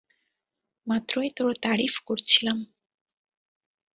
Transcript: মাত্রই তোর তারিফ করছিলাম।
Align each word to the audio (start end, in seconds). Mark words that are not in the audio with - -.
মাত্রই 0.87 1.29
তোর 1.37 1.51
তারিফ 1.61 1.93
করছিলাম। 2.05 2.57